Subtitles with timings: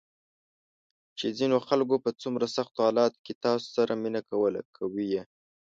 [1.17, 5.31] چې ځینو خلکو په څومره سختو حالاتو کې تاسو سره مینه کوله، کوي یې ~